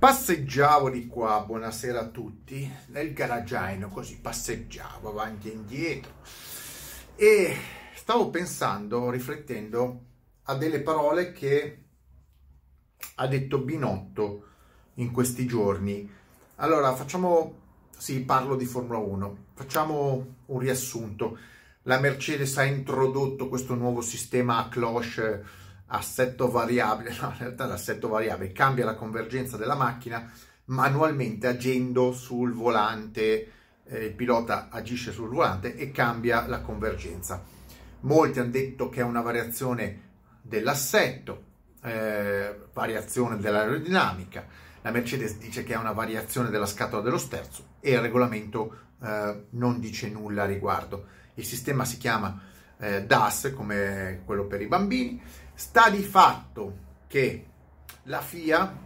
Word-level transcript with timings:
Passeggiavo 0.00 0.88
di 0.88 1.06
qua, 1.06 1.44
buonasera 1.46 2.00
a 2.00 2.08
tutti, 2.08 2.66
nel 2.86 3.12
garagiaino, 3.12 3.90
così 3.90 4.18
passeggiavo 4.18 5.10
avanti 5.10 5.50
e 5.50 5.52
indietro 5.52 6.12
e 7.16 7.54
stavo 7.94 8.30
pensando, 8.30 9.10
riflettendo 9.10 10.04
a 10.44 10.54
delle 10.54 10.80
parole 10.80 11.32
che 11.32 11.84
ha 13.16 13.26
detto 13.26 13.58
Binotto 13.58 14.46
in 14.94 15.10
questi 15.10 15.44
giorni. 15.44 16.10
Allora, 16.54 16.94
facciamo, 16.94 17.58
sì, 17.94 18.20
parlo 18.20 18.56
di 18.56 18.64
Formula 18.64 19.00
1, 19.00 19.36
facciamo 19.52 20.36
un 20.46 20.58
riassunto. 20.58 21.36
La 21.82 22.00
Mercedes 22.00 22.56
ha 22.56 22.64
introdotto 22.64 23.50
questo 23.50 23.74
nuovo 23.74 24.00
sistema 24.00 24.64
a 24.64 24.68
cloche 24.70 25.44
assetto 25.90 26.50
variabile, 26.50 27.14
no, 27.20 27.28
in 27.28 27.38
realtà 27.38 27.66
l'assetto 27.66 28.08
variabile 28.08 28.52
cambia 28.52 28.84
la 28.84 28.94
convergenza 28.94 29.56
della 29.56 29.74
macchina 29.74 30.30
manualmente 30.66 31.46
agendo 31.46 32.12
sul 32.12 32.52
volante, 32.52 33.52
eh, 33.84 34.04
il 34.04 34.14
pilota 34.14 34.68
agisce 34.70 35.12
sul 35.12 35.28
volante 35.28 35.74
e 35.74 35.90
cambia 35.90 36.46
la 36.46 36.60
convergenza. 36.60 37.42
Molti 38.00 38.38
hanno 38.38 38.50
detto 38.50 38.88
che 38.88 39.00
è 39.00 39.04
una 39.04 39.20
variazione 39.20 40.08
dell'assetto, 40.40 41.44
eh, 41.82 42.66
variazione 42.72 43.36
dell'aerodinamica, 43.36 44.46
la 44.82 44.90
Mercedes 44.90 45.36
dice 45.36 45.62
che 45.62 45.74
è 45.74 45.76
una 45.76 45.92
variazione 45.92 46.48
della 46.48 46.66
scatola 46.66 47.02
dello 47.02 47.18
sterzo 47.18 47.64
e 47.80 47.92
il 47.92 48.00
regolamento 48.00 48.78
eh, 49.02 49.44
non 49.50 49.78
dice 49.80 50.08
nulla 50.08 50.44
a 50.44 50.46
riguardo. 50.46 51.06
Il 51.34 51.44
sistema 51.44 51.84
si 51.84 51.98
chiama 51.98 52.40
eh, 52.78 53.04
DAS 53.04 53.52
come 53.54 54.22
quello 54.24 54.46
per 54.46 54.62
i 54.62 54.66
bambini 54.66 55.20
Sta 55.60 55.90
di 55.90 56.02
fatto 56.02 56.78
che 57.06 57.46
la 58.04 58.22
FIA 58.22 58.78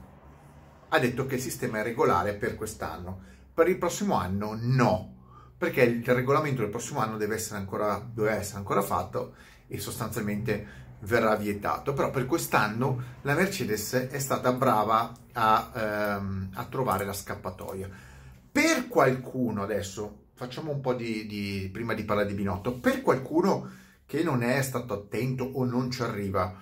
ha 0.88 0.98
detto 0.98 1.24
che 1.24 1.36
il 1.36 1.40
sistema 1.40 1.78
è 1.78 1.84
regolare 1.84 2.34
per 2.34 2.56
quest'anno, 2.56 3.20
per 3.54 3.68
il 3.68 3.78
prossimo 3.78 4.16
anno 4.16 4.58
no, 4.60 5.14
perché 5.56 5.82
il 5.84 6.04
regolamento 6.04 6.62
del 6.62 6.70
prossimo 6.70 6.98
anno 6.98 7.16
deve 7.16 7.36
essere 7.36 7.58
ancora, 7.58 8.04
deve 8.12 8.32
essere 8.32 8.58
ancora 8.58 8.82
fatto 8.82 9.36
e 9.68 9.78
sostanzialmente 9.78 10.66
verrà 11.02 11.36
vietato. 11.36 11.92
Però 11.92 12.10
per 12.10 12.26
quest'anno 12.26 13.02
la 13.22 13.34
Mercedes 13.34 13.92
è 14.10 14.18
stata 14.18 14.52
brava 14.52 15.12
a, 15.32 15.70
ehm, 15.72 16.50
a 16.54 16.64
trovare 16.64 17.04
la 17.04 17.12
scappatoia. 17.12 17.88
Per 18.50 18.88
qualcuno, 18.88 19.62
adesso 19.62 20.24
facciamo 20.34 20.72
un 20.72 20.80
po' 20.80 20.94
di, 20.94 21.24
di, 21.26 21.70
prima 21.72 21.94
di 21.94 22.02
parlare 22.02 22.26
di 22.26 22.34
Binotto, 22.34 22.80
per 22.80 23.00
qualcuno 23.00 23.82
che 24.06 24.22
non 24.22 24.42
è 24.42 24.60
stato 24.62 24.94
attento 24.94 25.44
o 25.44 25.64
non 25.64 25.90
ci 25.90 26.02
arriva, 26.02 26.54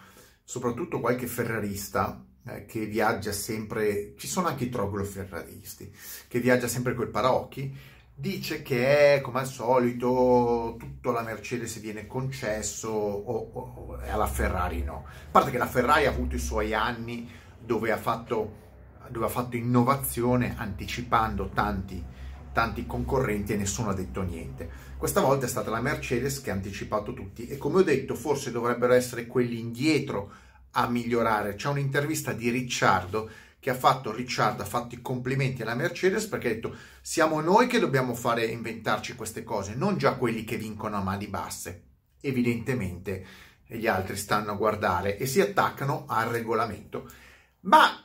soprattutto 0.42 1.00
qualche 1.00 1.26
ferrarista 1.26 2.24
eh, 2.46 2.64
che 2.66 2.86
viaggia 2.86 3.32
sempre, 3.32 4.14
ci 4.16 4.26
sono 4.26 4.48
anche 4.48 4.64
i 4.64 4.68
troglo 4.68 5.04
ferraristi, 5.04 5.94
che 6.28 6.40
viaggia 6.40 6.68
sempre 6.68 6.94
col 6.94 7.10
paraocchi, 7.10 7.90
dice 8.14 8.62
che 8.62 9.14
è 9.14 9.20
come 9.20 9.40
al 9.40 9.46
solito 9.46 10.76
tutto 10.78 11.10
alla 11.10 11.22
Mercedes 11.22 11.80
viene 11.80 12.06
concesso 12.06 12.88
o, 12.88 13.50
o, 13.52 13.98
e 14.02 14.10
alla 14.10 14.26
Ferrari 14.26 14.82
no. 14.82 15.04
A 15.06 15.30
parte 15.30 15.50
che 15.50 15.58
la 15.58 15.66
Ferrari 15.66 16.06
ha 16.06 16.10
avuto 16.10 16.36
i 16.36 16.40
suoi 16.40 16.74
anni 16.74 17.28
dove 17.58 17.90
ha 17.90 17.96
fatto, 17.96 18.56
dove 19.08 19.26
ha 19.26 19.30
fatto 19.30 19.56
innovazione 19.56 20.54
anticipando 20.56 21.48
tanti 21.48 22.04
tanti 22.52 22.86
concorrenti 22.86 23.52
e 23.52 23.56
nessuno 23.56 23.90
ha 23.90 23.94
detto 23.94 24.22
niente. 24.22 24.68
Questa 24.96 25.20
volta 25.20 25.46
è 25.46 25.48
stata 25.48 25.70
la 25.70 25.80
Mercedes 25.80 26.40
che 26.40 26.50
ha 26.50 26.54
anticipato 26.54 27.12
tutti 27.12 27.48
e 27.48 27.58
come 27.58 27.78
ho 27.78 27.82
detto 27.82 28.14
forse 28.14 28.50
dovrebbero 28.50 28.92
essere 28.92 29.26
quelli 29.26 29.58
indietro 29.58 30.30
a 30.72 30.88
migliorare. 30.88 31.54
C'è 31.54 31.68
un'intervista 31.68 32.32
di 32.32 32.50
Ricciardo 32.50 33.28
che 33.58 33.70
ha 33.70 33.74
fatto, 33.74 34.12
Ricciardo 34.12 34.62
ha 34.62 34.66
fatto 34.66 34.94
i 34.94 35.02
complimenti 35.02 35.62
alla 35.62 35.74
Mercedes 35.74 36.26
perché 36.26 36.48
ha 36.48 36.54
detto 36.54 36.76
siamo 37.00 37.40
noi 37.40 37.66
che 37.66 37.78
dobbiamo 37.78 38.14
fare, 38.14 38.44
inventarci 38.44 39.14
queste 39.14 39.44
cose, 39.44 39.74
non 39.74 39.96
già 39.96 40.14
quelli 40.14 40.44
che 40.44 40.56
vincono 40.56 40.96
a 40.96 41.02
mani 41.02 41.26
basse. 41.26 41.82
Evidentemente 42.20 43.24
gli 43.66 43.86
altri 43.86 44.16
stanno 44.16 44.52
a 44.52 44.56
guardare 44.56 45.16
e 45.16 45.26
si 45.26 45.40
attaccano 45.40 46.04
al 46.08 46.28
regolamento. 46.28 47.08
Ma 47.60 48.04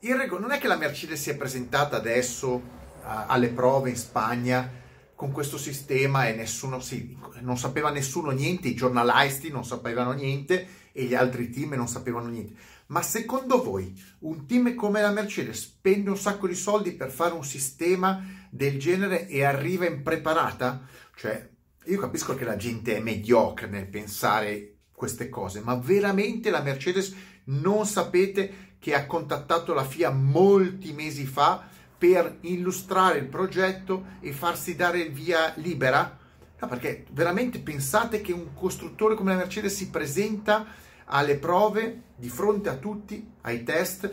il 0.00 0.14
reg- 0.14 0.38
non 0.38 0.52
è 0.52 0.58
che 0.58 0.68
la 0.68 0.76
Mercedes 0.76 1.20
si 1.20 1.30
è 1.30 1.36
presentata 1.36 1.96
adesso 1.96 2.75
alle 3.06 3.48
prove 3.48 3.90
in 3.90 3.96
Spagna 3.96 4.84
con 5.14 5.32
questo 5.32 5.56
sistema 5.56 6.28
e 6.28 6.34
nessuno 6.34 6.78
sì, 6.80 7.16
non 7.40 7.56
sapeva 7.56 7.90
nessuno 7.90 8.30
niente, 8.30 8.68
i 8.68 8.74
giornalisti 8.74 9.50
non 9.50 9.64
sapevano 9.64 10.12
niente 10.12 10.68
e 10.92 11.04
gli 11.04 11.14
altri 11.14 11.50
team 11.50 11.72
non 11.74 11.88
sapevano 11.88 12.28
niente. 12.28 12.54
Ma 12.88 13.02
secondo 13.02 13.62
voi 13.62 13.98
un 14.20 14.46
team 14.46 14.74
come 14.74 15.00
la 15.00 15.10
Mercedes 15.10 15.58
spende 15.58 16.10
un 16.10 16.18
sacco 16.18 16.46
di 16.46 16.54
soldi 16.54 16.92
per 16.92 17.10
fare 17.10 17.32
un 17.32 17.44
sistema 17.44 18.24
del 18.50 18.78
genere 18.78 19.26
e 19.26 19.42
arriva 19.42 19.86
impreparata? 19.86 20.86
Cioè, 21.16 21.48
io 21.84 21.98
capisco 21.98 22.34
che 22.34 22.44
la 22.44 22.56
gente 22.56 22.96
è 22.96 23.00
mediocre 23.00 23.68
nel 23.68 23.88
pensare 23.88 24.74
queste 24.92 25.28
cose, 25.28 25.60
ma 25.60 25.74
veramente 25.76 26.50
la 26.50 26.62
Mercedes 26.62 27.14
non 27.44 27.86
sapete 27.86 28.74
che 28.78 28.94
ha 28.94 29.06
contattato 29.06 29.72
la 29.72 29.84
FIA 29.84 30.10
molti 30.10 30.92
mesi 30.92 31.24
fa 31.26 31.68
per 31.98 32.38
illustrare 32.42 33.18
il 33.18 33.26
progetto 33.26 34.04
e 34.20 34.32
farsi 34.32 34.76
dare 34.76 35.00
il 35.00 35.12
via 35.12 35.52
libera? 35.56 36.18
No, 36.58 36.68
perché 36.68 37.06
veramente 37.10 37.58
pensate 37.60 38.20
che 38.20 38.32
un 38.32 38.54
costruttore 38.54 39.14
come 39.14 39.32
la 39.32 39.38
Mercedes 39.38 39.74
si 39.74 39.90
presenta 39.90 40.66
alle 41.06 41.36
prove 41.36 42.02
di 42.16 42.28
fronte 42.28 42.68
a 42.68 42.76
tutti, 42.76 43.32
ai 43.42 43.62
test 43.62 44.10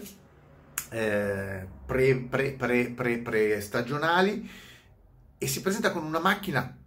eh, 0.89 1.67
pre, 1.85 2.15
pre, 2.15 2.51
pre, 2.51 3.17
pre, 3.17 3.61
stagionali 3.61 4.49
e 5.37 5.47
si 5.47 5.61
presenta 5.61 5.91
con 5.91 6.03
una 6.03 6.19
macchina 6.19 6.77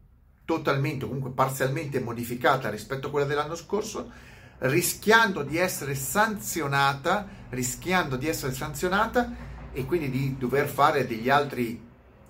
totalmente, 0.44 1.06
comunque 1.06 1.30
parzialmente 1.32 2.00
modificata 2.00 2.70
rispetto 2.70 3.08
a 3.08 3.10
quella 3.10 3.26
dell'anno 3.26 3.56
scorso, 3.56 4.10
rischiando 4.58 5.42
di 5.42 5.56
essere 5.56 5.94
sanzionata, 5.94 7.26
rischiando 7.50 8.16
di 8.16 8.28
essere 8.28 8.52
sanzionata 8.52 9.54
e 9.76 9.84
quindi 9.84 10.09
di 10.09 10.38
dover 10.38 10.69
fare 10.69 11.06
degli 11.06 11.28
altri 11.28 11.78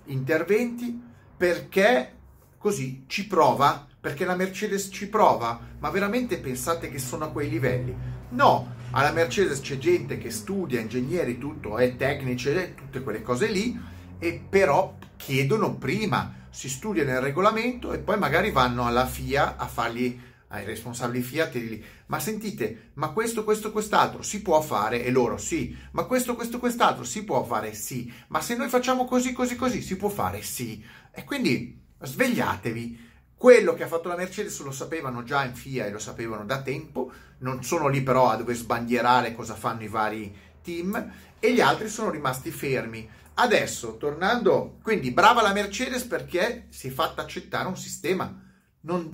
interventi 0.06 1.00
perché 1.36 2.14
così 2.58 3.04
ci 3.06 3.28
prova, 3.28 3.86
perché 4.00 4.24
la 4.24 4.34
Mercedes 4.34 4.88
ci 4.90 5.08
prova, 5.08 5.60
ma 5.78 5.90
veramente 5.90 6.38
pensate 6.38 6.90
che 6.90 6.98
sono 6.98 7.26
a 7.26 7.30
quei 7.30 7.48
livelli? 7.48 7.94
No, 8.30 8.74
alla 8.90 9.12
Mercedes 9.12 9.60
c'è 9.60 9.78
gente 9.78 10.18
che 10.18 10.32
studia, 10.32 10.80
ingegneri, 10.80 11.38
tutto, 11.38 11.78
è 11.78 11.94
tecnici, 11.94 12.52
tutte 12.74 13.00
quelle 13.02 13.22
cose 13.22 13.46
lì, 13.46 13.80
e 14.18 14.44
però 14.48 14.96
chiedono 15.16 15.76
prima, 15.76 16.48
si 16.50 16.68
studia 16.68 17.04
nel 17.04 17.20
regolamento 17.20 17.92
e 17.92 17.98
poi 17.98 18.18
magari 18.18 18.50
vanno 18.50 18.86
alla 18.86 19.06
FIA 19.06 19.56
a 19.56 19.66
fargli 19.66 20.20
ai 20.48 20.64
responsabili 20.64 21.22
Fiat 21.22 21.54
e 21.56 21.58
lì, 21.58 21.84
ma 22.06 22.20
sentite, 22.20 22.90
ma 22.94 23.10
questo, 23.10 23.42
questo, 23.42 23.72
quest'altro 23.72 24.22
si 24.22 24.42
può 24.42 24.60
fare? 24.60 25.02
E 25.02 25.10
loro 25.10 25.38
sì, 25.38 25.76
ma 25.92 26.04
questo, 26.04 26.34
questo, 26.34 26.58
quest'altro 26.58 27.04
si 27.04 27.24
può 27.24 27.42
fare? 27.44 27.74
Sì, 27.74 28.12
ma 28.28 28.40
se 28.40 28.56
noi 28.56 28.68
facciamo 28.68 29.04
così, 29.04 29.32
così, 29.32 29.56
così, 29.56 29.82
si 29.82 29.96
può 29.96 30.08
fare? 30.08 30.42
Sì. 30.42 30.84
E 31.12 31.24
quindi 31.24 31.80
svegliatevi. 32.00 33.04
Quello 33.34 33.74
che 33.74 33.82
ha 33.82 33.86
fatto 33.88 34.08
la 34.08 34.16
Mercedes 34.16 34.58
lo 34.60 34.70
sapevano 34.70 35.22
già 35.22 35.44
in 35.44 35.54
FIA 35.54 35.84
e 35.84 35.90
lo 35.90 35.98
sapevano 35.98 36.46
da 36.46 36.62
tempo, 36.62 37.12
non 37.38 37.62
sono 37.62 37.88
lì 37.88 38.02
però 38.02 38.30
a 38.30 38.36
dover 38.36 38.56
sbandierare 38.56 39.34
cosa 39.34 39.54
fanno 39.54 39.82
i 39.82 39.88
vari 39.88 40.34
team 40.62 41.12
e 41.38 41.52
gli 41.52 41.60
altri 41.60 41.88
sono 41.88 42.10
rimasti 42.10 42.50
fermi. 42.50 43.06
Adesso, 43.34 43.98
tornando, 43.98 44.78
quindi 44.82 45.10
brava 45.10 45.42
la 45.42 45.52
Mercedes 45.52 46.04
perché 46.04 46.66
si 46.70 46.88
è 46.88 46.90
fatta 46.90 47.20
accettare 47.20 47.68
un 47.68 47.76
sistema 47.76 48.45
non, 48.86 49.10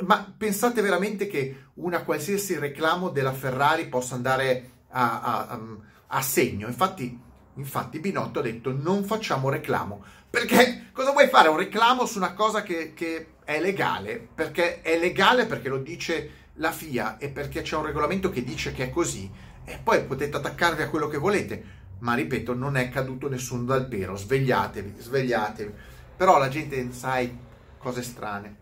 ma 0.00 0.34
pensate 0.36 0.82
veramente 0.82 1.28
che 1.28 1.66
una 1.74 2.02
qualsiasi 2.02 2.58
reclamo 2.58 3.08
della 3.08 3.32
Ferrari 3.32 3.86
possa 3.88 4.16
andare 4.16 4.70
a, 4.88 5.20
a, 5.20 5.60
a 6.08 6.22
segno? 6.22 6.66
Infatti, 6.66 7.18
infatti, 7.54 8.00
Binotto 8.00 8.40
ha 8.40 8.42
detto 8.42 8.72
non 8.72 9.04
facciamo 9.04 9.48
reclamo. 9.48 10.02
Perché 10.28 10.88
cosa 10.92 11.12
vuoi 11.12 11.28
fare? 11.28 11.48
Un 11.48 11.56
reclamo 11.56 12.04
su 12.04 12.18
una 12.18 12.34
cosa 12.34 12.62
che, 12.62 12.94
che 12.94 13.34
è 13.44 13.60
legale? 13.60 14.28
Perché 14.34 14.82
è 14.82 14.98
legale 14.98 15.46
perché 15.46 15.68
lo 15.68 15.78
dice 15.78 16.30
la 16.54 16.72
FIA 16.72 17.18
e 17.18 17.28
perché 17.28 17.62
c'è 17.62 17.76
un 17.76 17.86
regolamento 17.86 18.28
che 18.28 18.42
dice 18.42 18.72
che 18.72 18.84
è 18.84 18.90
così. 18.90 19.30
E 19.64 19.78
poi 19.80 20.02
potete 20.02 20.36
attaccarvi 20.36 20.82
a 20.82 20.90
quello 20.90 21.06
che 21.06 21.18
volete. 21.18 21.80
Ma 22.00 22.14
ripeto, 22.14 22.54
non 22.54 22.76
è 22.76 22.88
caduto 22.88 23.28
nessuno 23.28 23.62
dal 23.62 23.86
pero. 23.86 24.16
Svegliatevi, 24.16 24.94
svegliatevi. 24.98 25.72
Però 26.16 26.38
la 26.38 26.48
gente, 26.48 26.90
sai, 26.90 27.38
cose 27.78 28.02
strane 28.02 28.61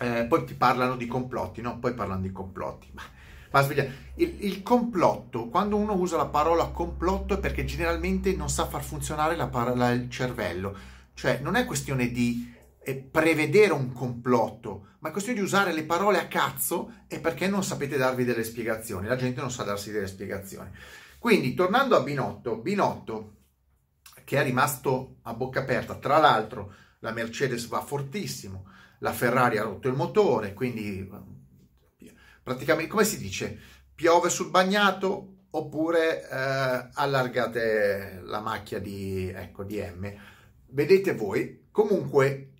eh, 0.00 0.24
poi 0.24 0.44
ti 0.44 0.54
parlano 0.54 0.96
di 0.96 1.06
complotti, 1.06 1.60
no? 1.60 1.78
Poi 1.78 1.92
parlano 1.92 2.22
di 2.22 2.32
complotti. 2.32 2.90
Ma, 2.92 3.02
ma. 3.50 3.60
Il, 4.14 4.36
il, 4.38 4.62
complotto, 4.62 5.48
quando 5.48 5.76
uno 5.76 5.92
usa 5.94 6.16
la 6.16 6.26
parola 6.26 6.68
complotto 6.68 7.34
è 7.34 7.38
perché 7.38 7.66
generalmente 7.66 8.34
non 8.34 8.48
sa 8.48 8.66
far 8.66 8.82
funzionare 8.82 9.36
la 9.36 9.48
parola, 9.48 9.90
il 9.90 10.08
cervello. 10.08 10.74
Cioè, 11.12 11.40
non 11.42 11.54
è 11.54 11.66
questione 11.66 12.10
di 12.10 12.50
eh, 12.82 12.94
prevedere 12.94 13.74
un 13.74 13.92
complotto, 13.92 14.86
ma 15.00 15.10
è 15.10 15.12
questione 15.12 15.38
di 15.38 15.44
usare 15.44 15.74
le 15.74 15.84
parole 15.84 16.18
a 16.18 16.28
cazzo 16.28 16.92
e 17.06 17.20
perché 17.20 17.46
non 17.46 17.62
sapete 17.62 17.98
darvi 17.98 18.24
delle 18.24 18.44
spiegazioni. 18.44 19.06
La 19.06 19.16
gente 19.16 19.40
non 19.42 19.50
sa 19.50 19.64
darsi 19.64 19.90
delle 19.90 20.06
spiegazioni. 20.06 20.70
Quindi, 21.18 21.52
tornando 21.52 21.94
a 21.94 22.00
Binotto, 22.00 22.56
Binotto 22.56 23.34
che 24.24 24.38
è 24.38 24.44
rimasto 24.44 25.16
a 25.22 25.34
bocca 25.34 25.60
aperta, 25.60 25.96
tra 25.96 26.18
l'altro 26.18 26.72
la 27.00 27.10
Mercedes 27.10 27.66
va 27.66 27.82
fortissimo, 27.82 28.64
la 29.00 29.12
Ferrari 29.12 29.58
ha 29.58 29.62
rotto 29.62 29.88
il 29.88 29.94
motore, 29.94 30.54
quindi 30.54 31.08
praticamente, 32.42 32.90
come 32.90 33.04
si 33.04 33.18
dice, 33.18 33.58
piove 33.94 34.30
sul 34.30 34.50
bagnato 34.50 35.34
oppure 35.50 36.28
eh, 36.28 36.88
allargate 36.94 38.20
la 38.24 38.40
macchia 38.40 38.78
di, 38.78 39.28
ecco, 39.28 39.64
di 39.64 39.80
M. 39.80 40.12
Vedete 40.66 41.14
voi, 41.14 41.66
comunque 41.70 42.52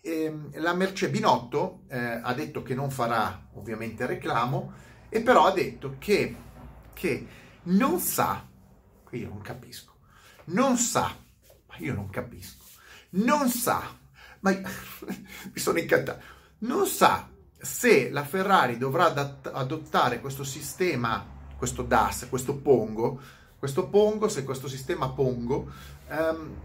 ehm, 0.00 0.50
la 0.60 0.74
Merce 0.74 1.10
Binotto 1.10 1.82
eh, 1.88 1.98
ha 1.98 2.32
detto 2.34 2.62
che 2.62 2.74
non 2.74 2.90
farà 2.90 3.48
ovviamente 3.54 4.06
reclamo 4.06 4.72
e 5.08 5.20
però 5.20 5.46
ha 5.46 5.52
detto 5.52 5.96
che, 5.98 6.34
che 6.92 7.26
non 7.64 7.98
sa, 7.98 8.48
qui 9.04 9.20
io 9.20 9.28
non 9.28 9.40
capisco, 9.40 9.96
non 10.46 10.76
sa, 10.76 11.14
ma 11.66 11.76
io 11.78 11.94
non 11.94 12.08
capisco, 12.08 12.64
non 13.10 13.48
sa, 13.48 13.98
ma 14.40 14.50
mi 14.52 15.58
sono 15.60 15.78
incantato, 15.78 16.22
non 16.58 16.86
sa 16.86 17.28
se 17.56 18.10
la 18.10 18.24
Ferrari 18.24 18.78
dovrà 18.78 19.12
adottare 19.52 20.20
questo 20.20 20.44
sistema, 20.44 21.24
questo 21.56 21.82
DAS, 21.82 22.26
questo 22.28 22.56
Pongo, 22.56 23.20
questo 23.58 23.88
Pongo, 23.88 24.28
se 24.28 24.44
questo 24.44 24.68
sistema 24.68 25.10
Pongo, 25.10 25.70
um, 26.08 26.56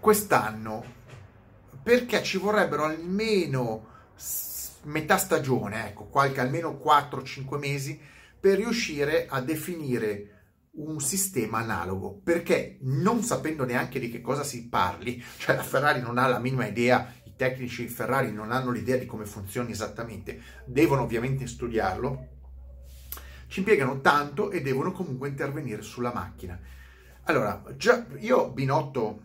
quest'anno, 0.00 0.96
perché 1.82 2.22
ci 2.22 2.38
vorrebbero 2.38 2.84
almeno 2.84 3.86
metà 4.84 5.18
stagione, 5.18 5.88
ecco, 5.88 6.04
qualche, 6.04 6.40
almeno 6.40 6.80
4-5 6.82 7.58
mesi, 7.58 8.00
per 8.40 8.56
riuscire 8.56 9.26
a 9.28 9.40
definire 9.40 10.37
un 10.78 11.00
sistema 11.00 11.58
analogo, 11.58 12.20
perché 12.22 12.78
non 12.82 13.22
sapendo 13.22 13.64
neanche 13.64 13.98
di 13.98 14.10
che 14.10 14.20
cosa 14.20 14.44
si 14.44 14.68
parli, 14.68 15.22
cioè 15.38 15.56
la 15.56 15.62
Ferrari 15.62 16.00
non 16.00 16.18
ha 16.18 16.26
la 16.26 16.38
minima 16.38 16.66
idea, 16.66 17.12
i 17.24 17.34
tecnici 17.36 17.88
Ferrari 17.88 18.32
non 18.32 18.52
hanno 18.52 18.70
l'idea 18.70 18.96
di 18.96 19.06
come 19.06 19.26
funzioni 19.26 19.72
esattamente, 19.72 20.40
devono 20.64 21.02
ovviamente 21.02 21.46
studiarlo, 21.46 22.28
ci 23.48 23.60
impiegano 23.60 24.00
tanto 24.00 24.50
e 24.50 24.60
devono 24.60 24.92
comunque 24.92 25.28
intervenire 25.28 25.82
sulla 25.82 26.12
macchina. 26.12 26.58
Allora, 27.24 27.62
già 27.76 28.06
io 28.18 28.50
Binotto, 28.50 29.22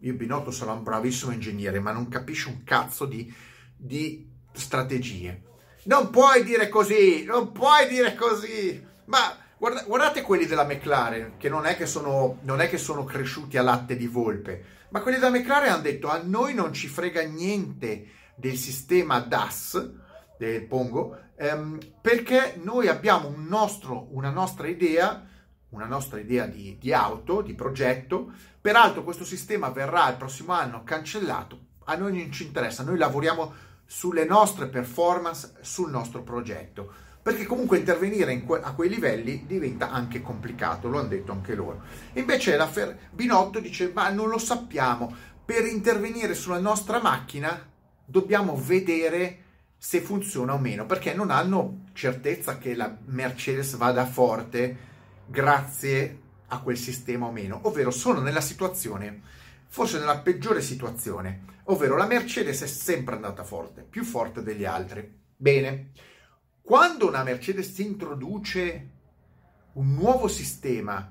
io 0.00 0.14
Binotto 0.14 0.50
sarò 0.50 0.72
un 0.72 0.82
bravissimo 0.82 1.32
ingegnere, 1.32 1.78
ma 1.80 1.92
non 1.92 2.08
capisce 2.08 2.48
un 2.48 2.62
cazzo 2.64 3.04
di, 3.04 3.32
di 3.76 4.28
strategie. 4.52 5.42
Non 5.84 6.10
puoi 6.10 6.44
dire 6.44 6.68
così, 6.68 7.24
non 7.24 7.52
puoi 7.52 7.88
dire 7.88 8.14
così, 8.14 8.86
ma 9.06 9.36
Guarda, 9.60 9.82
guardate 9.82 10.22
quelli 10.22 10.46
della 10.46 10.64
McLaren, 10.64 11.36
che 11.36 11.50
non 11.50 11.66
è 11.66 11.76
che, 11.76 11.84
sono, 11.84 12.38
non 12.44 12.62
è 12.62 12.68
che 12.70 12.78
sono 12.78 13.04
cresciuti 13.04 13.58
a 13.58 13.62
latte 13.62 13.94
di 13.94 14.06
volpe, 14.06 14.64
ma 14.88 15.02
quelli 15.02 15.18
della 15.18 15.36
McLaren 15.36 15.70
hanno 15.70 15.82
detto 15.82 16.08
a 16.08 16.18
noi 16.24 16.54
non 16.54 16.72
ci 16.72 16.88
frega 16.88 17.20
niente 17.24 18.06
del 18.36 18.56
sistema 18.56 19.20
DAS, 19.20 19.90
del 20.38 20.64
Pongo, 20.64 21.14
ehm, 21.36 21.78
perché 22.00 22.58
noi 22.62 22.88
abbiamo 22.88 23.28
un 23.28 23.44
nostro, 23.44 24.06
una 24.12 24.30
nostra 24.30 24.66
idea, 24.66 25.26
una 25.68 25.84
nostra 25.84 26.18
idea 26.18 26.46
di, 26.46 26.78
di 26.80 26.94
auto, 26.94 27.42
di 27.42 27.52
progetto, 27.52 28.32
peraltro 28.58 29.04
questo 29.04 29.26
sistema 29.26 29.68
verrà 29.68 30.08
il 30.08 30.16
prossimo 30.16 30.54
anno 30.54 30.84
cancellato, 30.84 31.58
a 31.84 31.96
noi 31.96 32.16
non 32.16 32.32
ci 32.32 32.46
interessa, 32.46 32.82
noi 32.82 32.96
lavoriamo 32.96 33.52
sulle 33.84 34.24
nostre 34.24 34.68
performance, 34.68 35.56
sul 35.60 35.90
nostro 35.90 36.22
progetto 36.22 37.08
perché 37.22 37.44
comunque 37.44 37.78
intervenire 37.78 38.40
que- 38.42 38.60
a 38.62 38.72
quei 38.72 38.88
livelli 38.88 39.44
diventa 39.46 39.90
anche 39.90 40.22
complicato, 40.22 40.88
lo 40.88 40.98
hanno 40.98 41.08
detto 41.08 41.32
anche 41.32 41.54
loro. 41.54 41.82
Invece 42.14 42.56
la 42.56 42.66
Fer- 42.66 42.96
Binotto 43.10 43.60
dice, 43.60 43.90
ma 43.92 44.08
non 44.10 44.28
lo 44.28 44.38
sappiamo, 44.38 45.14
per 45.44 45.66
intervenire 45.66 46.34
sulla 46.34 46.58
nostra 46.58 47.00
macchina 47.00 47.68
dobbiamo 48.04 48.56
vedere 48.56 49.44
se 49.76 50.00
funziona 50.00 50.54
o 50.54 50.58
meno, 50.58 50.86
perché 50.86 51.14
non 51.14 51.30
hanno 51.30 51.86
certezza 51.92 52.58
che 52.58 52.74
la 52.74 52.96
Mercedes 53.06 53.76
vada 53.76 54.04
forte 54.06 54.88
grazie 55.26 56.18
a 56.48 56.60
quel 56.60 56.76
sistema 56.76 57.26
o 57.26 57.32
meno, 57.32 57.60
ovvero 57.62 57.90
sono 57.90 58.20
nella 58.20 58.40
situazione, 58.40 59.20
forse 59.68 59.98
nella 59.98 60.18
peggiore 60.18 60.60
situazione, 60.60 61.44
ovvero 61.64 61.96
la 61.96 62.06
Mercedes 62.06 62.62
è 62.62 62.66
sempre 62.66 63.14
andata 63.14 63.44
forte, 63.44 63.82
più 63.88 64.04
forte 64.04 64.42
degli 64.42 64.64
altri. 64.64 65.18
Bene, 65.36 65.90
quando 66.70 67.08
una 67.08 67.24
Mercedes 67.24 67.76
introduce 67.78 68.90
un 69.72 69.92
nuovo 69.92 70.28
sistema 70.28 71.10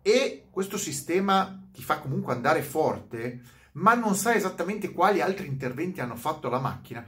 e 0.00 0.46
questo 0.52 0.78
sistema 0.78 1.66
ti 1.72 1.82
fa 1.82 1.98
comunque 1.98 2.32
andare 2.32 2.62
forte, 2.62 3.40
ma 3.72 3.94
non 3.94 4.14
sai 4.14 4.36
esattamente 4.36 4.92
quali 4.92 5.20
altri 5.20 5.48
interventi 5.48 6.00
hanno 6.00 6.14
fatto 6.14 6.48
la 6.48 6.60
macchina, 6.60 7.04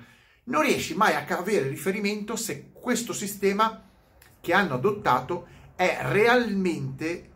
non 0.46 0.62
riesci 0.62 0.96
mai 0.96 1.14
a 1.14 1.24
avere 1.38 1.68
riferimento 1.68 2.34
se 2.34 2.72
questo 2.72 3.12
sistema 3.12 3.88
che 4.40 4.52
hanno 4.52 4.74
adottato 4.74 5.46
è 5.76 5.96
realmente 6.02 7.30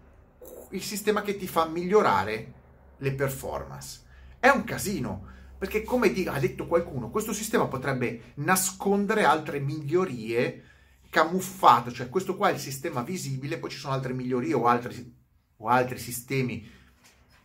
il 0.71 0.83
sistema 0.83 1.23
che 1.23 1.37
ti 1.37 1.47
fa 1.47 1.67
migliorare 1.67 2.53
le 2.97 3.13
performance. 3.13 4.01
È 4.41 4.49
un 4.49 4.65
casino 4.65 5.27
perché 5.65 5.83
come 5.83 6.13
ha 6.27 6.39
detto 6.39 6.67
qualcuno, 6.67 7.09
questo 7.09 7.33
sistema 7.33 7.65
potrebbe 7.65 8.35
nascondere 8.35 9.25
altre 9.25 9.61
migliorie 9.61 10.63
camuffate, 11.09 11.91
cioè 11.91 12.11
questo 12.11 12.37
qua 12.37 12.51
è 12.51 12.53
il 12.53 12.59
sistema 12.59 13.01
visibile, 13.01 13.57
poi 13.57 13.71
ci 13.71 13.79
sono 13.79 13.95
altre 13.95 14.13
migliorie 14.13 14.53
o 14.53 14.67
altri, 14.67 15.17
o 15.57 15.69
altri 15.69 15.99
sistemi 15.99 16.71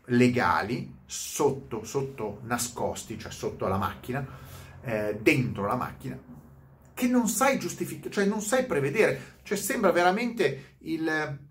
legali 0.07 0.97
sotto, 1.05 1.85
sotto 1.85 2.41
nascosti, 2.43 3.17
cioè 3.17 3.31
sotto 3.31 3.67
la 3.67 3.77
macchina, 3.77 4.27
eh, 4.81 5.17
dentro 5.21 5.65
la 5.65 5.75
macchina, 5.75 6.19
che 6.93 7.07
non 7.07 7.29
sai 7.29 7.57
giustificare, 7.57 8.11
cioè 8.11 8.25
non 8.25 8.41
sai 8.41 8.65
prevedere, 8.65 9.37
cioè 9.43 9.57
sembra 9.57 9.93
veramente 9.93 10.75
il 10.79 11.47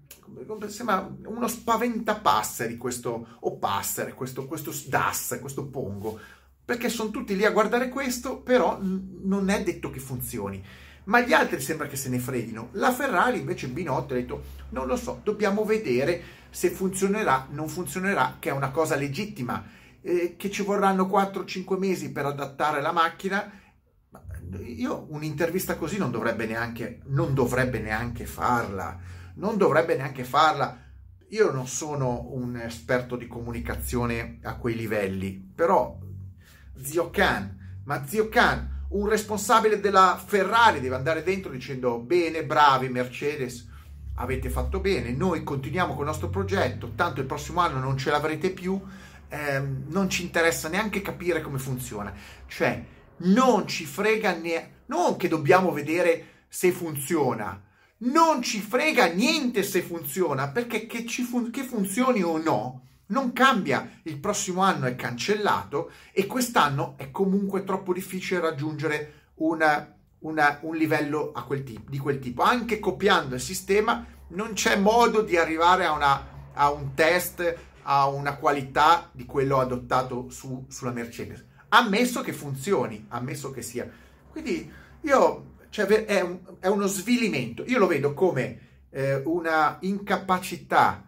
sembra 0.66 1.10
uno 1.24 1.48
spaventapasseri 1.48 2.76
questo 2.76 3.38
o 3.40 3.56
passere, 3.56 4.12
questo, 4.12 4.46
questo 4.46 4.70
DAS, 4.86 5.38
questo 5.40 5.68
pongo 5.68 6.20
perché 6.68 6.90
sono 6.90 7.08
tutti 7.08 7.34
lì 7.34 7.46
a 7.46 7.50
guardare 7.50 7.88
questo, 7.88 8.42
però 8.42 8.78
non 8.78 9.48
è 9.48 9.62
detto 9.62 9.88
che 9.88 10.00
funzioni. 10.00 10.62
Ma 11.04 11.22
gli 11.22 11.32
altri 11.32 11.62
sembra 11.62 11.86
che 11.86 11.96
se 11.96 12.10
ne 12.10 12.18
freghino. 12.18 12.68
La 12.72 12.92
Ferrari 12.92 13.38
invece 13.38 13.68
Binotto 13.68 14.12
ha 14.12 14.18
detto 14.18 14.42
non 14.68 14.86
lo 14.86 14.96
so, 14.96 15.22
dobbiamo 15.24 15.64
vedere 15.64 16.20
se 16.50 16.68
funzionerà, 16.68 17.46
non 17.52 17.68
funzionerà, 17.68 18.36
che 18.38 18.50
è 18.50 18.52
una 18.52 18.70
cosa 18.70 18.96
legittima, 18.96 19.64
eh, 20.02 20.34
che 20.36 20.50
ci 20.50 20.62
vorranno 20.62 21.06
4-5 21.06 21.78
mesi 21.78 22.12
per 22.12 22.26
adattare 22.26 22.82
la 22.82 22.92
macchina. 22.92 23.50
Io 24.66 25.06
un'intervista 25.08 25.78
così 25.78 25.96
non 25.96 26.10
dovrebbe 26.10 26.44
neanche, 26.44 27.00
non 27.06 27.32
dovrebbe 27.32 27.78
neanche 27.78 28.26
farla, 28.26 28.94
non 29.36 29.56
dovrebbe 29.56 29.96
neanche 29.96 30.22
farla. 30.22 30.78
Io 31.28 31.50
non 31.50 31.66
sono 31.66 32.28
un 32.32 32.56
esperto 32.56 33.16
di 33.16 33.26
comunicazione 33.26 34.38
a 34.42 34.56
quei 34.56 34.76
livelli, 34.76 35.32
però 35.54 36.06
zio 36.82 37.10
Khan, 37.10 37.80
ma 37.84 38.06
zio 38.06 38.28
Khan, 38.28 38.86
un 38.90 39.08
responsabile 39.08 39.80
della 39.80 40.22
Ferrari 40.24 40.80
deve 40.80 40.94
andare 40.94 41.22
dentro 41.22 41.50
dicendo 41.50 41.98
bene, 41.98 42.44
bravi 42.44 42.88
Mercedes, 42.88 43.66
avete 44.14 44.50
fatto 44.50 44.80
bene, 44.80 45.12
noi 45.12 45.44
continuiamo 45.44 45.92
con 45.92 46.02
il 46.02 46.08
nostro 46.08 46.28
progetto, 46.28 46.92
tanto 46.94 47.20
il 47.20 47.26
prossimo 47.26 47.60
anno 47.60 47.78
non 47.78 47.96
ce 47.96 48.10
l'avrete 48.10 48.50
più, 48.50 48.80
ehm, 49.28 49.84
non 49.88 50.08
ci 50.08 50.22
interessa 50.22 50.68
neanche 50.68 51.02
capire 51.02 51.40
come 51.40 51.58
funziona, 51.58 52.12
cioè 52.46 52.84
non 53.18 53.66
ci 53.66 53.84
frega 53.84 54.34
neanche, 54.36 54.76
non 54.86 55.16
che 55.16 55.28
dobbiamo 55.28 55.70
vedere 55.70 56.44
se 56.48 56.72
funziona, 56.72 57.62
non 57.98 58.42
ci 58.42 58.60
frega 58.60 59.06
niente 59.06 59.62
se 59.62 59.82
funziona, 59.82 60.48
perché 60.48 60.86
che, 60.86 61.04
fun- 61.06 61.50
che 61.50 61.62
funzioni 61.62 62.22
o 62.22 62.38
no, 62.38 62.86
non 63.08 63.32
cambia, 63.32 64.00
il 64.02 64.18
prossimo 64.18 64.62
anno 64.62 64.86
è 64.86 64.94
cancellato 64.94 65.90
e 66.12 66.26
quest'anno 66.26 66.94
è 66.96 67.10
comunque 67.10 67.64
troppo 67.64 67.92
difficile 67.92 68.40
raggiungere 68.40 69.30
una, 69.36 69.94
una, 70.20 70.58
un 70.62 70.76
livello 70.76 71.32
quel 71.42 71.62
tipo, 71.62 71.90
di 71.90 71.98
quel 71.98 72.18
tipo. 72.18 72.42
Anche 72.42 72.78
copiando 72.78 73.34
il 73.34 73.40
sistema 73.40 74.04
non 74.28 74.52
c'è 74.52 74.76
modo 74.76 75.22
di 75.22 75.36
arrivare 75.36 75.84
a, 75.84 75.92
una, 75.92 76.50
a 76.52 76.70
un 76.70 76.92
test, 76.94 77.56
a 77.82 78.08
una 78.08 78.36
qualità 78.36 79.08
di 79.12 79.24
quello 79.24 79.58
adottato 79.58 80.28
su, 80.28 80.66
sulla 80.68 80.92
Mercedes. 80.92 81.44
Ammesso 81.68 82.20
che 82.20 82.32
funzioni, 82.32 83.06
ammesso 83.08 83.50
che 83.50 83.62
sia. 83.62 83.88
Quindi 84.30 84.70
io, 85.02 85.54
cioè, 85.70 85.86
è, 85.86 86.20
un, 86.20 86.40
è 86.60 86.66
uno 86.66 86.86
svilimento. 86.86 87.64
Io 87.66 87.78
lo 87.78 87.86
vedo 87.86 88.12
come 88.12 88.60
eh, 88.90 89.22
una 89.24 89.78
incapacità 89.80 91.04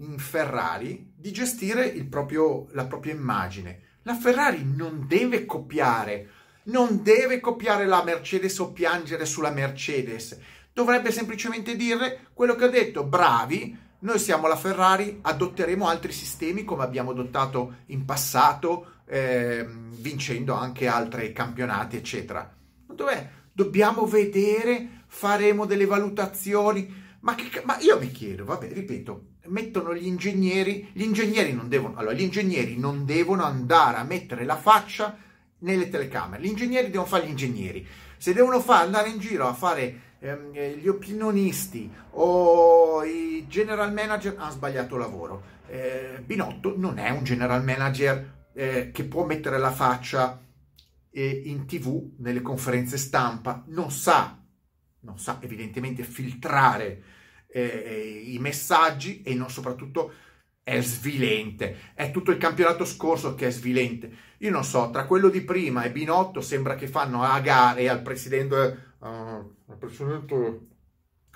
in 0.00 0.18
Ferrari 0.18 1.12
di 1.16 1.32
gestire 1.32 1.90
proprio, 2.04 2.66
la 2.72 2.86
propria 2.86 3.14
immagine. 3.14 3.82
La 4.02 4.14
Ferrari 4.14 4.64
non 4.64 5.06
deve 5.06 5.46
copiare, 5.46 6.30
non 6.64 7.02
deve 7.02 7.40
copiare 7.40 7.86
la 7.86 8.02
Mercedes 8.04 8.58
o 8.58 8.72
piangere 8.72 9.24
sulla 9.24 9.50
Mercedes, 9.50 10.38
Dovrebbe 10.74 11.12
semplicemente 11.12 11.76
dire 11.76 12.30
quello 12.32 12.56
che 12.56 12.64
ho 12.64 12.68
detto, 12.68 13.04
bravi, 13.04 13.78
noi 14.00 14.18
siamo 14.18 14.48
la 14.48 14.56
Ferrari, 14.56 15.20
adotteremo 15.22 15.86
altri 15.86 16.10
sistemi 16.10 16.64
come 16.64 16.82
abbiamo 16.82 17.12
adottato 17.12 17.76
in 17.86 18.04
passato, 18.04 19.02
eh, 19.06 19.64
vincendo 19.68 20.54
anche 20.54 20.88
altri 20.88 21.32
campionati, 21.32 21.96
eccetera. 21.96 22.52
Dov'è? 22.92 23.30
Dobbiamo 23.52 24.04
vedere, 24.04 25.04
faremo 25.06 25.64
delle 25.64 25.86
valutazioni. 25.86 27.02
Ma, 27.20 27.36
che, 27.36 27.62
ma 27.64 27.78
io 27.78 27.96
mi 28.00 28.10
chiedo, 28.10 28.44
vabbè, 28.44 28.72
ripeto, 28.72 29.26
mettono 29.46 29.94
gli 29.94 30.06
ingegneri, 30.06 30.90
gli 30.92 31.02
ingegneri 31.02 31.52
non 31.52 31.68
devono, 31.68 31.96
allora, 31.96 32.14
gli 32.14 32.22
ingegneri 32.22 32.78
non 32.78 33.04
devono 33.04 33.44
andare 33.44 33.98
a 33.98 34.04
mettere 34.04 34.44
la 34.44 34.56
faccia 34.56 35.16
nelle 35.58 35.88
telecamere, 35.88 36.42
gli 36.42 36.48
ingegneri 36.48 36.90
devono 36.90 37.08
fare 37.08 37.26
gli 37.26 37.30
ingegneri, 37.30 37.86
se 38.16 38.32
devono 38.32 38.60
fare, 38.60 38.84
andare 38.84 39.08
in 39.08 39.18
giro 39.18 39.46
a 39.46 39.54
fare 39.54 40.00
ehm, 40.18 40.52
gli 40.52 40.88
opinionisti 40.88 41.90
o 42.12 43.04
i 43.04 43.46
general 43.48 43.92
manager 43.92 44.34
hanno 44.38 44.50
sbagliato 44.50 44.96
lavoro. 44.96 45.52
Eh, 45.66 46.22
Binotto 46.24 46.74
non 46.76 46.98
è 46.98 47.10
un 47.10 47.24
general 47.24 47.64
manager 47.64 48.48
eh, 48.52 48.90
che 48.92 49.04
può 49.04 49.24
mettere 49.24 49.58
la 49.58 49.72
faccia 49.72 50.40
eh, 51.10 51.42
in 51.46 51.66
tv, 51.66 52.14
nelle 52.18 52.42
conferenze 52.42 52.96
stampa, 52.98 53.64
non 53.68 53.90
sa, 53.90 54.38
non 55.00 55.18
sa 55.18 55.38
evidentemente 55.40 56.02
filtrare 56.02 57.02
eh, 57.54 58.22
i 58.26 58.38
messaggi 58.38 59.22
e 59.22 59.34
non 59.34 59.48
soprattutto 59.48 60.12
è 60.64 60.80
svilente. 60.80 61.92
È 61.94 62.10
tutto 62.10 62.30
il 62.32 62.38
campionato 62.38 62.84
scorso 62.84 63.34
che 63.34 63.46
è 63.46 63.50
svilente. 63.50 64.10
Io 64.38 64.50
non 64.50 64.64
so, 64.64 64.90
tra 64.90 65.04
quello 65.04 65.28
di 65.28 65.42
prima 65.42 65.84
e 65.84 65.92
Binotto 65.92 66.40
sembra 66.40 66.74
che 66.74 66.88
fanno 66.88 67.22
a 67.22 67.38
gare 67.40 67.88
al 67.88 68.02
presidente... 68.02 68.94
Uh, 68.98 69.06
al 69.06 69.76
presidente... 69.78 70.60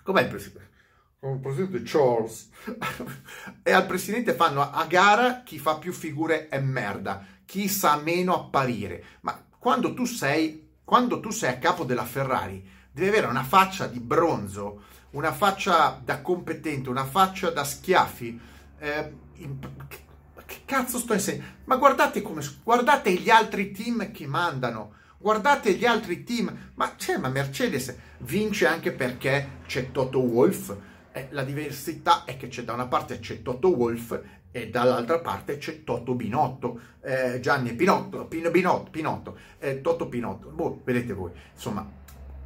Com'è 0.03 0.23
il 0.23 0.29
presidente? 0.29 0.71
Il 1.21 1.39
presidente 1.41 1.83
Charles. 1.85 2.51
e 3.63 3.71
al 3.71 3.87
presidente 3.87 4.33
fanno 4.33 4.63
a 4.63 4.87
gara 4.87 5.43
chi 5.43 5.59
fa 5.59 5.77
più 5.77 5.93
figure 5.93 6.49
è 6.49 6.59
merda, 6.59 7.25
chi 7.45 7.69
sa 7.69 7.97
meno 7.97 8.35
apparire. 8.35 9.05
Ma 9.21 9.45
quando 9.59 9.95
tu 9.95 10.05
sei, 10.05 10.71
quando 10.83 11.21
tu 11.21 11.31
sei 11.31 11.51
a 11.51 11.59
capo 11.59 11.85
della 11.85 12.05
Ferrari, 12.05 12.67
devi 12.91 13.09
avere 13.09 13.27
una 13.27 13.45
faccia 13.45 13.87
di 13.87 14.01
bronzo, 14.01 14.85
una 15.11 15.33
faccia 15.33 16.00
da 16.05 16.21
competente, 16.21 16.88
una 16.88 17.05
faccia 17.05 17.50
da 17.50 17.65
schiaffi. 17.65 18.41
Eh, 18.79 19.12
che 20.47 20.61
cazzo 20.65 20.99
sto 20.99 21.12
insegnando? 21.12 21.57
Ma 21.65 21.77
guardate 21.77 22.23
come 22.23 22.43
guardate 22.62 23.12
gli 23.12 23.31
altri 23.31 23.71
team 23.71 24.11
che 24.11 24.27
mandano. 24.27 24.95
Guardate 25.19 25.75
gli 25.75 25.85
altri 25.85 26.23
team, 26.23 26.71
ma, 26.75 26.95
cioè, 26.97 27.17
ma 27.17 27.29
Mercedes 27.29 27.95
vince 28.19 28.67
anche 28.67 28.93
perché 28.93 29.59
c'è 29.67 29.91
Toto 29.91 30.21
Wolff. 30.21 30.75
Eh, 31.12 31.29
la 31.31 31.43
diversità 31.43 32.25
è 32.25 32.37
che 32.37 32.49
c'è 32.49 32.62
da 32.62 32.75
una 32.75 32.87
parte 32.87 33.19
c'è 33.19 33.43
Toto 33.43 33.69
Wolff 33.75 34.17
e 34.50 34.71
dall'altra 34.71 35.19
parte 35.19 35.59
c'è 35.59 35.83
Toto 35.85 36.15
Binotto, 36.15 36.81
eh, 37.03 37.41
Gianni 37.41 37.75
Pinotto, 37.75 38.27
Pino, 38.27 38.50
Binotto, 38.50 38.91
Pinotto 38.91 39.37
eh, 39.59 39.81
Toto 39.81 40.09
Pinotto. 40.09 40.50
Boh, 40.50 40.81
vedete 40.85 41.12
voi. 41.12 41.33
Insomma, 41.53 41.87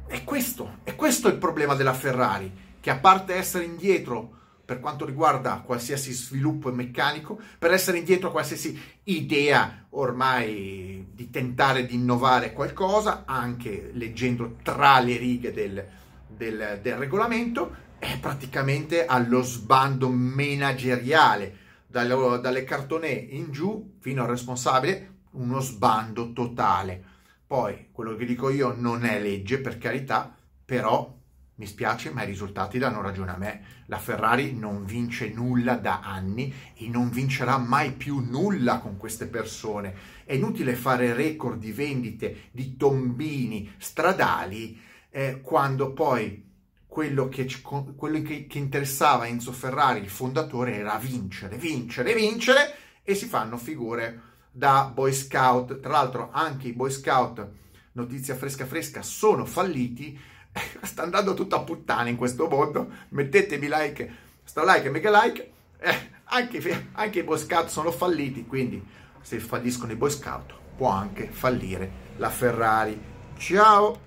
è 0.07 0.23
questo, 0.23 0.77
è 0.83 0.95
questo 0.95 1.27
il 1.27 1.35
problema 1.35 1.75
della 1.75 1.93
Ferrari, 1.93 2.51
che 2.79 2.89
a 2.89 2.97
parte 2.97 3.33
essere 3.33 3.65
indietro 3.65 4.41
per 4.65 4.79
quanto 4.79 5.05
riguarda 5.05 5.61
qualsiasi 5.65 6.13
sviluppo 6.13 6.71
meccanico, 6.71 7.39
per 7.59 7.71
essere 7.71 7.97
indietro 7.97 8.29
a 8.29 8.31
qualsiasi 8.31 8.79
idea 9.03 9.87
ormai 9.89 11.09
di 11.13 11.29
tentare 11.29 11.85
di 11.85 11.95
innovare 11.95 12.53
qualcosa, 12.53 13.23
anche 13.25 13.91
leggendo 13.93 14.57
tra 14.63 14.99
le 14.99 15.17
righe 15.17 15.51
del, 15.51 15.85
del, 16.27 16.79
del 16.81 16.95
regolamento, 16.95 17.75
è 17.99 18.17
praticamente 18.19 19.05
allo 19.05 19.41
sbando 19.41 20.09
manageriale, 20.09 21.57
dalle, 21.85 22.39
dalle 22.39 22.63
cartone 22.63 23.09
in 23.09 23.51
giù 23.51 23.95
fino 23.99 24.23
al 24.23 24.29
responsabile, 24.29 25.11
uno 25.31 25.59
sbando 25.59 26.31
totale. 26.31 27.11
Poi 27.53 27.89
quello 27.91 28.15
che 28.15 28.25
dico 28.25 28.49
io 28.49 28.73
non 28.75 29.05
è 29.05 29.21
legge, 29.21 29.59
per 29.59 29.77
carità, 29.77 30.35
però 30.65 31.15
mi 31.53 31.67
spiace, 31.67 32.09
ma 32.09 32.23
i 32.23 32.25
risultati 32.25 32.79
danno 32.79 32.99
ragione 32.99 33.29
a 33.29 33.37
me. 33.37 33.63
La 33.85 33.99
Ferrari 33.99 34.57
non 34.57 34.85
vince 34.85 35.29
nulla 35.29 35.75
da 35.75 35.99
anni 36.03 36.51
e 36.73 36.87
non 36.87 37.11
vincerà 37.11 37.59
mai 37.59 37.91
più 37.91 38.21
nulla 38.21 38.79
con 38.79 38.97
queste 38.97 39.27
persone. 39.27 39.93
È 40.25 40.33
inutile 40.33 40.73
fare 40.73 41.13
record 41.13 41.59
di 41.59 41.71
vendite 41.71 42.49
di 42.49 42.75
tombini 42.75 43.71
stradali 43.77 44.81
eh, 45.11 45.39
quando 45.41 45.93
poi 45.93 46.43
quello, 46.87 47.29
che, 47.29 47.47
quello 47.61 48.21
che, 48.23 48.47
che 48.47 48.57
interessava 48.57 49.27
Enzo 49.27 49.51
Ferrari, 49.51 49.99
il 49.99 50.09
fondatore, 50.09 50.73
era 50.77 50.97
vincere, 50.97 51.57
vincere, 51.57 52.15
vincere 52.15 52.75
e 53.03 53.13
si 53.13 53.27
fanno 53.27 53.57
figure 53.57 54.31
da 54.53 54.89
Boy 54.93 55.11
Scout. 55.11 55.79
Tra 55.81 55.91
l'altro 55.91 56.29
anche 56.31 56.69
i 56.69 56.73
Boy 56.73 56.91
Scout, 56.91 57.45
notizia 57.93 58.35
fresca 58.35 58.65
fresca, 58.65 59.01
sono 59.01 59.43
falliti 59.45 60.17
sta 60.81 61.03
andando 61.03 61.33
tutto 61.33 61.55
a 61.55 61.61
puttane 61.61 62.11
in 62.11 62.15
questo 62.15 62.47
mondo. 62.47 62.89
Mettetemi 63.09 63.67
like, 63.69 64.15
sto 64.43 64.63
like 64.65 64.87
e 64.87 64.89
mega 64.89 65.23
like. 65.23 65.51
Eh, 65.79 66.11
anche, 66.25 66.87
anche, 66.93 67.19
i 67.19 67.23
Boy 67.23 67.37
Scout 67.37 67.67
sono 67.67 67.91
falliti, 67.91 68.45
quindi 68.45 68.83
se 69.21 69.39
falliscono 69.39 69.91
i 69.91 69.95
Boy 69.95 70.11
Scout 70.11 70.53
può 70.75 70.89
anche 70.89 71.27
fallire 71.27 71.91
la 72.17 72.29
Ferrari. 72.29 72.99
Ciao! 73.37 73.99